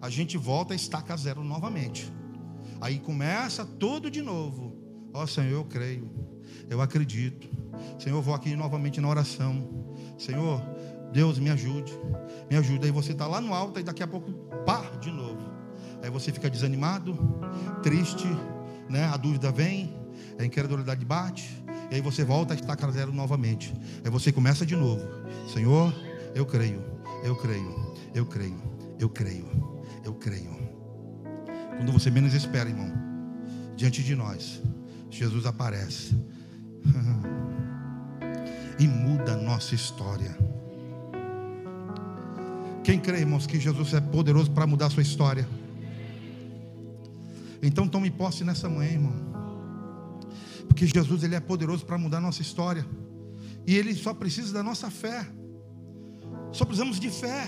[0.01, 2.11] A gente volta a estaca zero novamente.
[2.79, 4.75] Aí começa tudo de novo.
[5.13, 6.09] Ó oh, Senhor, eu creio.
[6.69, 7.47] Eu acredito.
[7.99, 9.67] Senhor, eu vou aqui novamente na oração.
[10.17, 10.61] Senhor,
[11.13, 11.93] Deus me ajude.
[12.49, 12.85] Me ajude.
[12.85, 14.31] Aí você está lá no alto e daqui a pouco,
[14.65, 15.51] pá, de novo.
[16.01, 17.15] Aí você fica desanimado,
[17.83, 18.27] triste,
[18.89, 19.05] né?
[19.05, 19.95] A dúvida vem,
[20.39, 21.63] a incredulidade bate.
[21.91, 23.73] E aí você volta a estaca zero novamente.
[24.03, 25.05] Aí você começa de novo.
[25.53, 25.93] Senhor,
[26.33, 26.81] eu creio,
[27.23, 28.61] eu creio, eu creio,
[28.99, 29.47] eu creio,
[30.03, 30.55] eu creio.
[31.77, 32.91] Quando você menos espera, irmão,
[33.75, 34.61] diante de nós,
[35.09, 36.15] Jesus aparece
[38.79, 40.37] e muda a nossa história.
[42.83, 45.47] Quem crê, irmãos, que Jesus é poderoso para mudar a sua história?
[47.61, 49.13] Então tome posse nessa manhã, irmão.
[50.67, 52.85] Porque Jesus ele é poderoso para mudar a nossa história.
[53.67, 55.27] E ele só precisa da nossa fé.
[56.51, 57.47] Só precisamos de fé.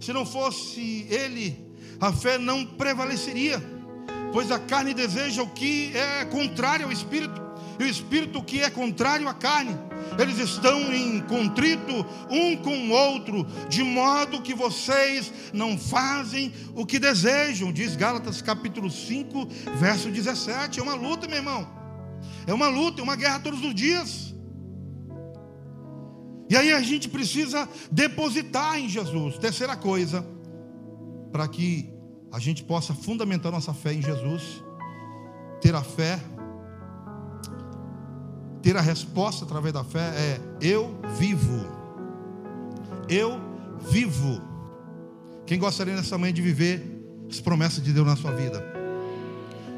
[0.00, 1.56] Se não fosse Ele,
[2.00, 3.62] a fé não prevaleceria,
[4.32, 7.40] pois a carne deseja o que é contrário ao Espírito,
[7.78, 9.76] e o Espírito o que é contrário à carne.
[10.18, 16.84] Eles estão em contrito um com o outro, de modo que vocês não fazem o
[16.84, 20.80] que desejam, diz Gálatas capítulo 5, verso 17.
[20.80, 21.68] É uma luta, meu irmão.
[22.46, 24.31] É uma luta, é uma guerra todos os dias.
[26.52, 29.38] E aí a gente precisa depositar em Jesus.
[29.38, 30.22] Terceira coisa,
[31.32, 31.88] para que
[32.30, 34.62] a gente possa fundamentar nossa fé em Jesus,
[35.62, 36.20] ter a fé,
[38.60, 41.66] ter a resposta através da fé é eu vivo.
[43.08, 43.40] Eu
[43.90, 44.42] vivo.
[45.46, 48.62] Quem gostaria nessa manhã de viver as promessas de Deus na sua vida?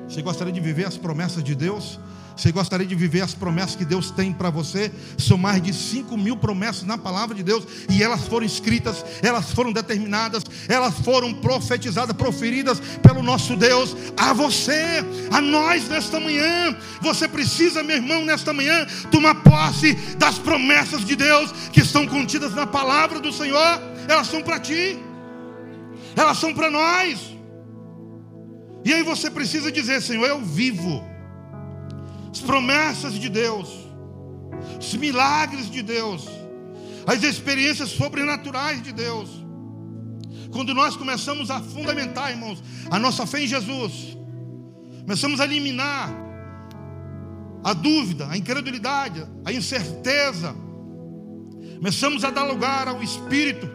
[0.09, 2.01] Você gostaria de viver as promessas de Deus?
[2.37, 4.91] Você gostaria de viver as promessas que Deus tem para você?
[5.17, 9.53] São mais de 5 mil promessas na palavra de Deus, e elas foram escritas, elas
[9.53, 16.77] foram determinadas, elas foram profetizadas, proferidas pelo nosso Deus a você, a nós nesta manhã.
[17.01, 22.53] Você precisa, meu irmão, nesta manhã, tomar posse das promessas de Deus que estão contidas
[22.53, 24.99] na palavra do Senhor, elas são para ti,
[26.17, 27.33] elas são para nós.
[28.85, 31.14] E aí você precisa dizer, Senhor, eu vivo
[32.35, 33.69] as promessas de Deus,
[34.81, 36.27] os milagres de Deus,
[37.07, 39.31] as experiências sobrenaturais de Deus.
[40.51, 44.19] Quando nós começamos a fundamentar, irmãos, a nossa fé em Jesus,
[45.03, 46.11] começamos a eliminar
[47.63, 50.57] a dúvida, a incredulidade, a incerteza,
[51.77, 53.71] começamos a dar lugar ao Espírito,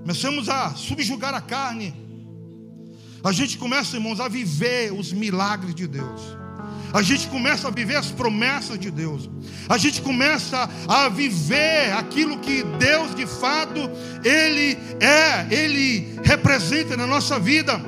[0.00, 1.94] começamos a subjugar a carne,
[3.24, 6.41] a gente começa, irmãos, a viver os milagres de Deus
[6.92, 9.28] a gente começa a viver as promessas de Deus,
[9.68, 13.80] a gente começa a viver aquilo que Deus de fato,
[14.24, 17.80] Ele é, Ele representa na nossa vida.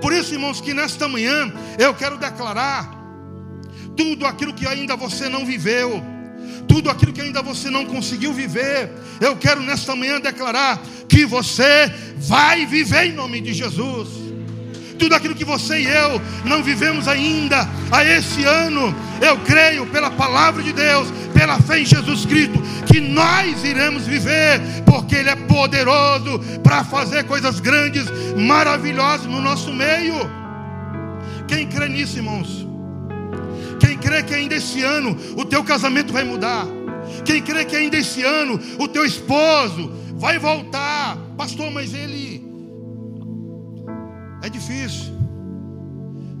[0.00, 2.90] Por isso, irmãos, que nesta manhã eu quero declarar
[3.96, 6.02] tudo aquilo que ainda você não viveu,
[6.66, 11.92] tudo aquilo que ainda você não conseguiu viver, eu quero nesta manhã declarar que você
[12.16, 14.29] vai viver em nome de Jesus
[15.00, 20.10] tudo aquilo que você e eu não vivemos ainda a esse ano, eu creio pela
[20.10, 25.36] palavra de Deus, pela fé em Jesus Cristo, que nós iremos viver, porque Ele é
[25.36, 28.04] poderoso para fazer coisas grandes,
[28.36, 30.14] maravilhosas no nosso meio.
[31.48, 32.68] Quem crê nisso, irmãos?
[33.80, 36.66] Quem crê que ainda esse ano o teu casamento vai mudar?
[37.24, 41.16] Quem crê que ainda esse ano o teu esposo vai voltar?
[41.38, 42.50] Pastor, mas ele
[44.50, 45.14] é difícil.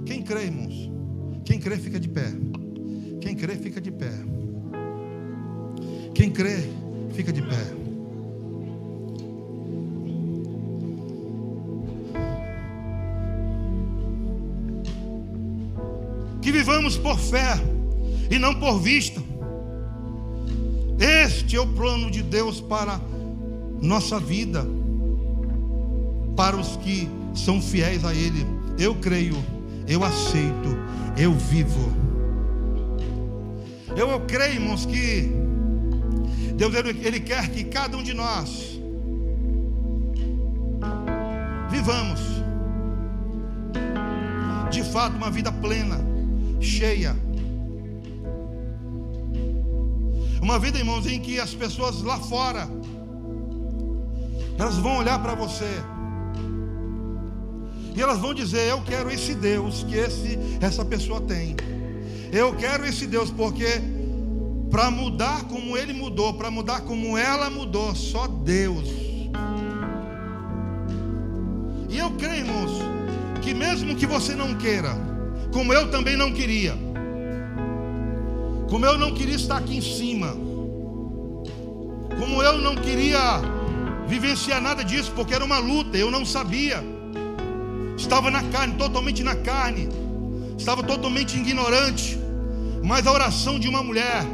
[0.04, 0.90] Quem crê, irmãos?
[1.44, 2.32] Quem crê, fica de pé.
[3.20, 4.12] Quem crê, fica de pé.
[6.12, 6.68] Quem crê,
[7.12, 7.80] fica de pé.
[16.42, 17.54] Que vivamos por fé
[18.28, 19.22] e não por vista.
[20.98, 23.00] Este é o plano de Deus para
[23.80, 24.66] nossa vida,
[26.36, 28.46] para os que são fiéis a Ele.
[28.78, 29.36] Eu creio,
[29.86, 30.76] eu aceito,
[31.16, 31.92] eu vivo.
[33.96, 35.30] Eu, eu creio, irmãos, que
[36.56, 38.78] Deus ele, quer que cada um de nós
[41.70, 42.20] vivamos
[44.70, 45.98] de fato uma vida plena,
[46.60, 47.16] cheia.
[50.40, 52.68] Uma vida, irmãos, em que as pessoas lá fora
[54.58, 55.82] elas vão olhar para você
[58.00, 61.56] elas vão dizer: Eu quero esse Deus que esse, essa pessoa tem.
[62.32, 63.80] Eu quero esse Deus porque
[64.70, 68.88] para mudar como ele mudou, para mudar como ela mudou, só Deus.
[71.88, 72.70] E eu creio, irmãos,
[73.42, 74.96] que mesmo que você não queira,
[75.52, 76.76] como eu também não queria,
[78.68, 80.36] como eu não queria estar aqui em cima,
[82.16, 83.40] como eu não queria
[84.06, 86.84] vivenciar nada disso, porque era uma luta, eu não sabia
[88.00, 89.88] estava na carne, totalmente na carne,
[90.58, 92.18] estava totalmente ignorante.
[92.82, 94.24] Mas a oração de uma mulher,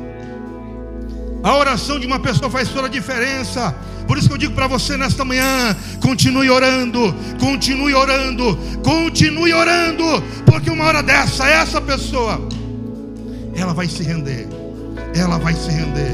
[1.44, 3.74] a oração de uma pessoa faz toda a diferença.
[4.06, 10.04] Por isso que eu digo para você nesta manhã: continue orando, continue orando, continue orando,
[10.46, 12.40] porque uma hora dessa, essa pessoa,
[13.54, 14.48] ela vai se render,
[15.14, 16.12] ela vai se render,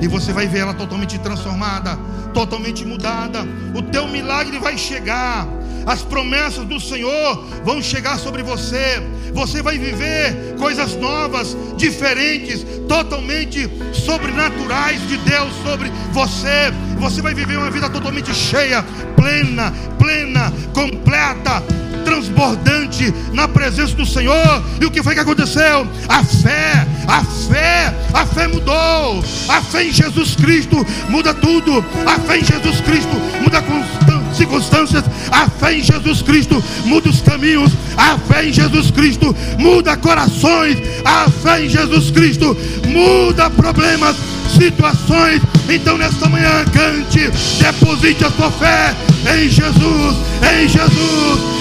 [0.00, 1.96] e você vai ver ela totalmente transformada,
[2.32, 3.46] totalmente mudada.
[3.74, 5.46] O teu milagre vai chegar
[5.86, 9.00] as promessas do Senhor vão chegar sobre você.
[9.32, 16.72] Você vai viver coisas novas, diferentes, totalmente sobrenaturais de Deus sobre você.
[16.98, 21.62] Você vai viver uma vida totalmente cheia, plena, plena, completa,
[22.04, 24.64] transbordante na presença do Senhor.
[24.80, 25.86] E o que foi que aconteceu?
[26.08, 29.22] A fé, a fé, a fé mudou.
[29.48, 31.84] A fé em Jesus Cristo muda tudo.
[32.06, 34.05] A fé em Jesus Cristo muda constante
[34.36, 35.04] circunstâncias.
[35.30, 37.72] A fé em Jesus Cristo muda os caminhos.
[37.96, 40.78] A fé em Jesus Cristo muda corações.
[41.04, 42.56] A fé em Jesus Cristo
[42.88, 44.16] muda problemas,
[44.56, 45.42] situações.
[45.68, 48.94] Então, nesta manhã, cante, deposite a sua fé
[49.34, 51.55] em Jesus, em Jesus.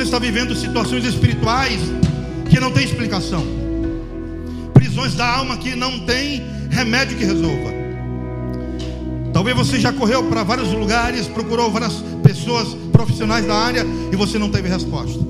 [0.00, 1.78] Você está vivendo situações espirituais
[2.48, 3.44] que não tem explicação.
[4.72, 7.70] Prisões da alma que não tem remédio que resolva.
[9.30, 14.38] Talvez você já correu para vários lugares, procurou várias pessoas profissionais da área e você
[14.38, 15.20] não teve resposta.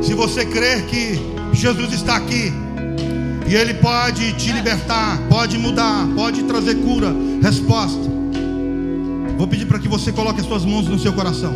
[0.00, 1.18] Se você crer que
[1.52, 2.52] Jesus está aqui
[3.48, 8.18] e Ele pode te libertar, pode mudar, pode trazer cura, resposta.
[9.38, 11.54] Vou pedir para que você coloque as suas mãos no seu coração.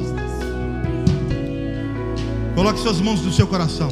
[2.54, 3.90] Coloque suas mãos no seu coração.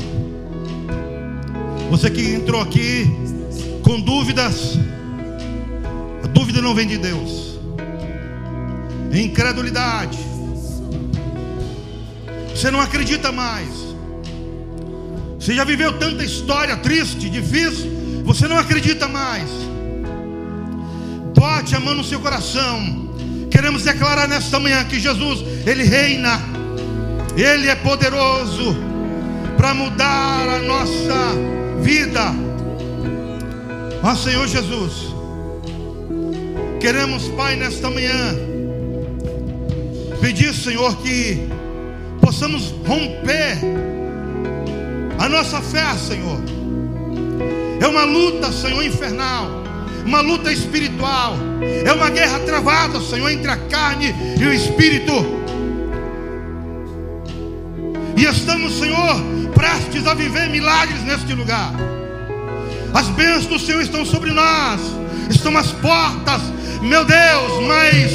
[1.91, 3.11] Você que entrou aqui
[3.83, 4.79] com dúvidas,
[6.23, 7.59] a dúvida não vem de Deus.
[9.13, 10.19] Incredulidade.
[12.55, 13.71] Você não acredita mais.
[15.37, 19.51] Você já viveu tanta história triste, difícil, você não acredita mais.
[21.35, 23.00] Bote a mão no seu coração.
[23.61, 26.41] Queremos declarar nesta manhã que Jesus, Ele reina,
[27.37, 28.75] Ele é poderoso
[29.59, 31.35] para mudar a nossa
[31.83, 32.33] vida.
[34.03, 35.15] Ó Senhor Jesus,
[36.81, 38.35] queremos, Pai, nesta manhã,
[40.23, 41.47] pedir, Senhor, que
[42.19, 43.59] possamos romper
[45.19, 46.41] a nossa fé, Senhor.
[47.79, 49.61] É uma luta, Senhor, infernal
[50.05, 51.37] uma luta espiritual,
[51.85, 55.13] é uma guerra travada, Senhor, entre a carne e o espírito.
[58.17, 59.17] E estamos, Senhor,
[59.55, 61.73] prestes a viver milagres neste lugar.
[62.93, 64.81] As bênçãos do Senhor estão sobre nós,
[65.31, 66.43] estão as portas,
[66.83, 68.13] meu Deus, mas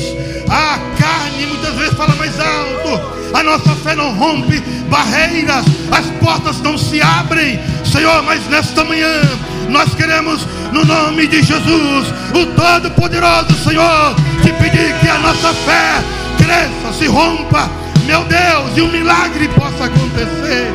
[0.50, 3.16] a carne muitas vezes fala mais alto.
[3.34, 9.22] A nossa fé não rompe barreiras, as portas não se abrem, Senhor, mas nesta manhã
[9.70, 16.04] nós queremos, no nome de Jesus, o Todo-Poderoso Senhor, te pedir que a nossa fé
[16.38, 17.70] cresça, se rompa,
[18.06, 20.72] meu Deus, e um milagre possa acontecer.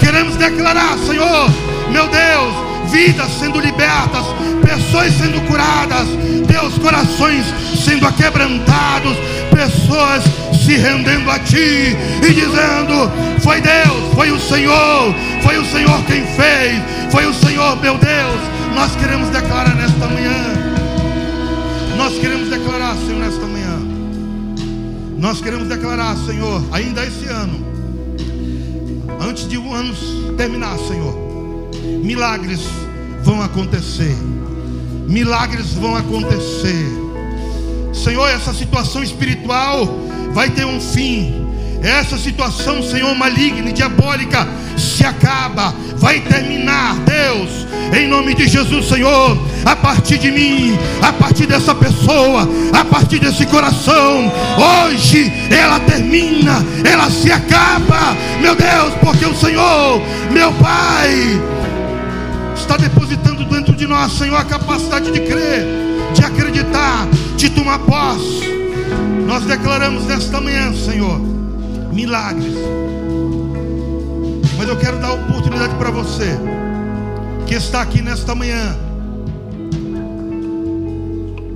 [0.00, 1.50] Queremos declarar, Senhor,
[1.90, 4.24] meu Deus, vidas sendo libertas,
[4.62, 6.06] pessoas sendo curadas,
[6.46, 7.44] Deus, corações
[7.84, 9.16] sendo aquebrantados,
[9.50, 10.24] pessoas
[10.68, 13.10] se rendendo a Ti e dizendo:
[13.40, 18.40] Foi Deus, foi o Senhor, foi o Senhor quem fez, foi o Senhor, meu Deus.
[18.74, 20.36] Nós queremos declarar nesta manhã,
[21.96, 23.80] nós queremos declarar, Senhor, nesta manhã,
[25.16, 27.64] nós queremos declarar, Senhor, ainda esse ano,
[29.18, 29.94] antes de o ano
[30.36, 31.16] terminar, Senhor,
[32.04, 32.60] milagres
[33.22, 34.14] vão acontecer,
[35.08, 37.07] milagres vão acontecer.
[37.92, 39.86] Senhor, essa situação espiritual
[40.32, 41.46] vai ter um fim.
[41.82, 47.66] Essa situação, Senhor, maligna e diabólica se acaba, vai terminar, Deus,
[47.96, 53.20] em nome de Jesus, Senhor, a partir de mim, a partir dessa pessoa, a partir
[53.20, 54.30] desse coração,
[54.86, 61.40] hoje ela termina, ela se acaba, meu Deus, porque o Senhor, meu Pai,
[62.56, 65.64] está depositando dentro de nós, Senhor, a capacidade de crer,
[66.12, 67.06] de acreditar,
[67.38, 68.42] de tomar posse.
[69.26, 71.18] Nós declaramos nesta manhã, Senhor,
[71.92, 72.54] milagres.
[74.56, 76.36] Mas eu quero dar oportunidade para você
[77.46, 78.76] que está aqui nesta manhã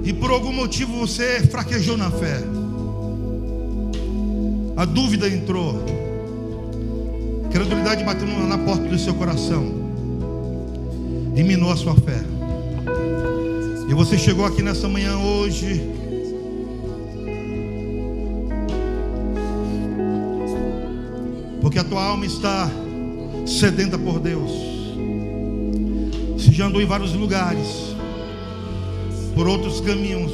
[0.04, 2.38] e por algum motivo você fraquejou na fé.
[4.76, 5.84] A dúvida entrou.
[7.44, 9.82] A credulidade bateu na porta do seu coração
[11.42, 12.20] minou a sua fé.
[13.88, 15.82] E você chegou aqui nessa manhã hoje.
[21.60, 22.70] Porque a tua alma está
[23.46, 24.50] sedenta por Deus.
[26.36, 27.94] Você já andou em vários lugares,
[29.34, 30.32] por outros caminhos.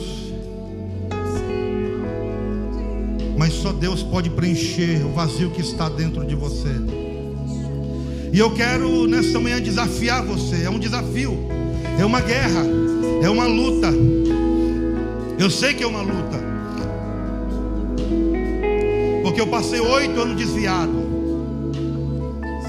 [3.36, 6.74] Mas só Deus pode preencher o vazio que está dentro de você.
[8.32, 10.64] E eu quero nesta manhã desafiar você.
[10.64, 11.38] É um desafio,
[11.98, 12.64] é uma guerra,
[13.22, 13.88] é uma luta.
[15.38, 16.38] Eu sei que é uma luta,
[19.22, 21.08] porque eu passei oito anos desviado.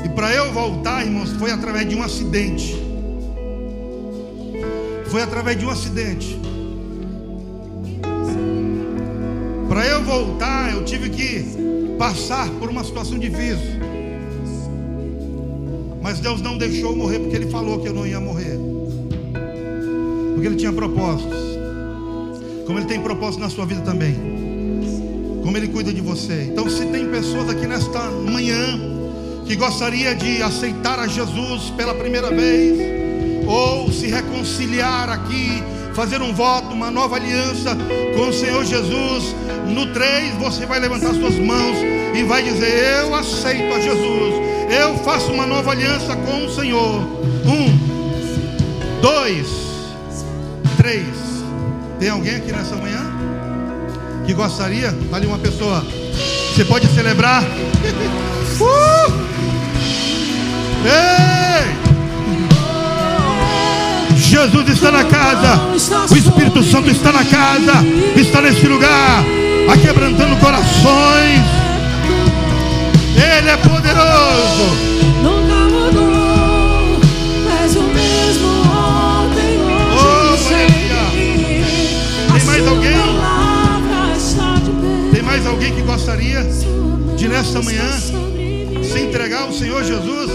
[0.06, 2.76] E para eu voltar, irmãos, foi através de um acidente.
[5.08, 6.39] Foi através de um acidente.
[9.68, 11.45] Para eu voltar, eu tive que
[11.97, 13.80] passar por uma situação difícil.
[16.02, 18.69] Mas Deus não deixou eu morrer porque Ele falou que eu não ia morrer.
[20.40, 21.38] Porque Ele tinha propósitos.
[22.66, 24.16] Como Ele tem propósito na sua vida também.
[25.44, 26.48] Como Ele cuida de você.
[26.50, 28.80] Então, se tem pessoas aqui nesta manhã
[29.46, 32.80] que gostaria de aceitar a Jesus pela primeira vez,
[33.46, 35.62] ou se reconciliar aqui,
[35.94, 37.76] fazer um voto, uma nova aliança
[38.16, 39.36] com o Senhor Jesus,
[39.68, 41.76] no 3 você vai levantar suas mãos
[42.16, 44.36] e vai dizer: Eu aceito a Jesus,
[44.80, 47.02] eu faço uma nova aliança com o Senhor.
[47.46, 49.69] Um, dois,
[50.80, 51.06] três.
[52.00, 53.02] Tem alguém aqui nessa manhã
[54.26, 54.96] que gostaria?
[55.12, 55.86] Ali uma pessoa.
[56.56, 57.44] Você pode celebrar?
[58.62, 59.14] Uh!
[60.84, 61.80] Ei!
[64.18, 65.62] Jesus está na casa.
[66.12, 67.72] O Espírito Santo está na casa.
[68.18, 69.24] Está nesse lugar.
[69.72, 71.42] Aquebrantando corações.
[73.16, 75.09] Ele é poderoso.
[82.60, 82.91] Mais alguém?
[85.14, 86.43] Tem mais alguém que gostaria
[87.16, 87.89] de nesta manhã
[88.84, 90.32] se entregar ao Senhor Jesus?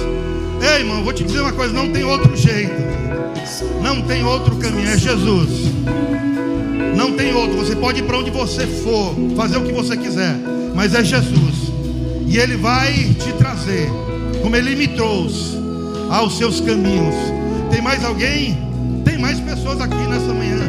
[0.61, 2.95] Ei, irmão, vou te dizer uma coisa: não tem outro jeito.
[3.83, 5.51] Não tem outro caminho, é Jesus.
[6.97, 7.59] Não tem outro.
[7.59, 10.35] Você pode ir para onde você for, fazer o que você quiser,
[10.75, 11.73] mas é Jesus.
[12.27, 13.91] E Ele vai te trazer,
[14.43, 15.59] como Ele me trouxe,
[16.11, 17.15] aos seus caminhos.
[17.71, 18.59] Tem mais alguém?
[19.05, 20.64] Tem mais pessoas aqui nessa manhã.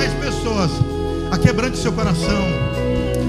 [0.00, 0.70] Mais pessoas.
[1.30, 2.42] Aquebrante seu coração.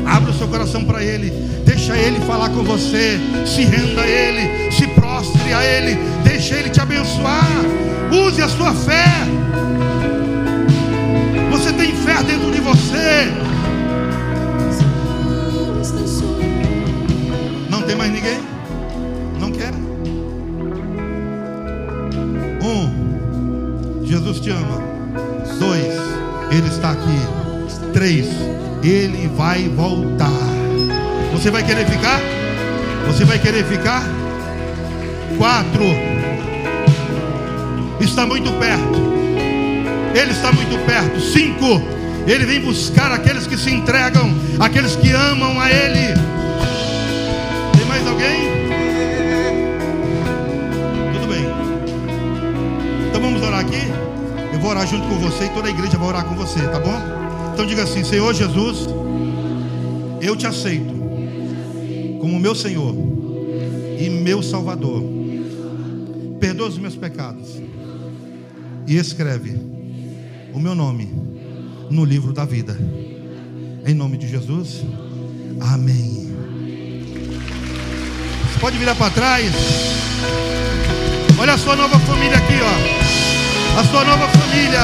[0.06, 1.30] Abra o seu coração para Ele.
[1.66, 3.20] Deixa Ele falar com você.
[3.46, 4.72] Se renda a Ele.
[4.72, 6.00] Se prostre a Ele.
[6.24, 7.46] Deixa Ele te abençoar.
[8.10, 9.04] Use a sua fé.
[11.52, 13.28] Você tem fé dentro de você.
[17.70, 18.40] Não tem mais ninguém?
[19.42, 19.74] Não quer?
[22.64, 24.82] Um, Jesus te ama.
[25.60, 26.01] Dois,
[26.52, 27.92] Ele está aqui.
[27.94, 28.28] Três,
[28.84, 30.30] Ele vai voltar.
[31.32, 32.20] Você vai querer ficar?
[33.08, 34.04] Você vai querer ficar?
[35.38, 35.86] Quatro,
[38.00, 39.12] está muito perto.
[40.14, 41.20] Ele está muito perto.
[41.20, 41.82] Cinco,
[42.28, 46.14] Ele vem buscar aqueles que se entregam, aqueles que amam a Ele.
[47.78, 48.52] Tem mais alguém?
[51.14, 51.46] Tudo bem.
[53.10, 53.91] Então vamos orar aqui.
[54.62, 56.96] Vou orar junto com você e toda a igreja vai orar com você, tá bom?
[57.54, 58.88] Então diga assim: Senhor Jesus,
[60.22, 60.94] eu te aceito
[62.20, 62.96] como meu Senhor
[64.00, 65.04] e meu Salvador.
[66.40, 67.60] Perdoa os meus pecados
[68.88, 69.60] e escreve
[70.54, 71.12] o meu nome
[71.90, 72.78] no livro da vida.
[73.86, 74.84] Em nome de Jesus.
[75.60, 76.32] Amém.
[78.54, 79.52] Você pode virar para trás.
[81.40, 82.91] Olha a sua nova família aqui, ó.
[83.74, 84.82] A sua nova família.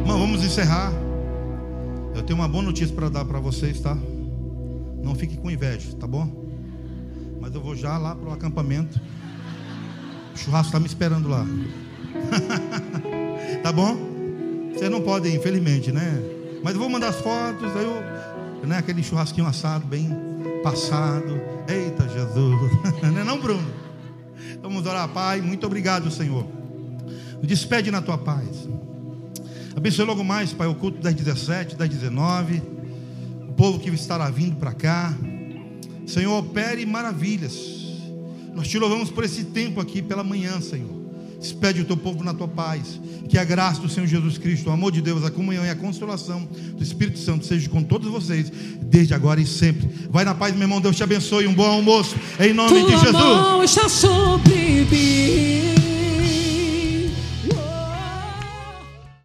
[0.00, 0.90] Irmão, vamos encerrar.
[2.14, 3.94] Eu tenho uma boa notícia para dar para vocês, tá?
[5.02, 6.46] Não fique com inveja, tá bom?
[7.40, 8.98] Mas eu vou já lá para o acampamento.
[10.34, 11.46] O churrasco está me esperando lá.
[13.62, 13.96] tá bom?
[14.72, 16.22] Vocês não podem, infelizmente, né?
[16.64, 20.25] Mas eu vou mandar as fotos, aí eu, né, aquele churrasquinho assado, bem
[20.66, 21.40] passado.
[21.68, 22.72] Eita Jesus!
[23.00, 23.72] não é não, Bruno?
[24.60, 25.40] Vamos orar, Pai.
[25.40, 26.44] Muito obrigado, Senhor.
[27.40, 28.68] Despede na tua paz.
[29.76, 32.60] Abençoe logo mais, Pai, o culto das 17, das 19.
[33.48, 35.14] O povo que estará vindo para cá.
[36.04, 37.54] Senhor, opere maravilhas.
[38.52, 40.95] Nós te louvamos por esse tempo aqui pela manhã, Senhor.
[41.40, 43.00] Despede o teu povo na tua paz.
[43.28, 45.74] Que a graça do Senhor Jesus Cristo, o amor de Deus, a comunhão e a
[45.74, 48.50] consolação do Espírito Santo seja com todos vocês,
[48.82, 49.88] desde agora e sempre.
[50.10, 50.80] Vai na paz, meu irmão.
[50.80, 51.46] Deus te abençoe.
[51.46, 52.16] Um bom almoço.
[52.38, 53.12] Em nome de Tua Jesus.
[53.12, 55.75] mão está sobre mim.